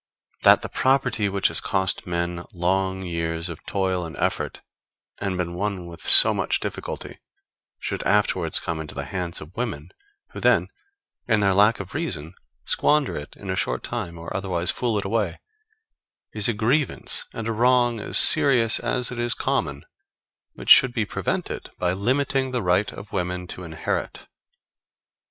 That 0.41 0.63
the 0.63 0.67
property 0.67 1.29
which 1.29 1.49
has 1.49 1.61
cost 1.61 2.07
men 2.07 2.43
long 2.53 3.03
years 3.03 3.49
of 3.49 3.63
toil 3.67 4.03
and 4.03 4.17
effort, 4.17 4.63
and 5.19 5.37
been 5.37 5.53
won 5.53 5.85
with 5.85 6.07
so 6.07 6.33
much 6.33 6.59
difficulty, 6.59 7.19
should 7.77 8.01
afterwards 8.01 8.57
come 8.57 8.79
into 8.79 8.95
the 8.95 9.05
hands 9.05 9.41
of 9.41 9.55
women, 9.55 9.91
who 10.31 10.39
then, 10.39 10.69
in 11.27 11.39
their 11.41 11.53
lack 11.53 11.79
of 11.79 11.93
reason, 11.93 12.33
squander 12.65 13.15
it 13.15 13.35
in 13.35 13.51
a 13.51 13.55
short 13.55 13.83
time, 13.83 14.17
or 14.17 14.35
otherwise 14.35 14.71
fool 14.71 14.97
it 14.97 15.05
away, 15.05 15.39
is 16.33 16.49
a 16.49 16.53
grievance 16.53 17.25
and 17.31 17.47
a 17.47 17.51
wrong 17.51 17.99
as 17.99 18.17
serious 18.17 18.79
as 18.79 19.11
it 19.11 19.19
is 19.19 19.35
common, 19.35 19.85
which 20.53 20.71
should 20.71 20.93
be 20.93 21.05
prevented 21.05 21.69
by 21.77 21.93
limiting 21.93 22.49
the 22.49 22.63
right 22.63 22.91
of 22.91 23.11
women 23.11 23.45
to 23.45 23.61
inherit. 23.61 24.25